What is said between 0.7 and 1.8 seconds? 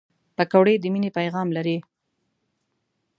د مینې پیغام لري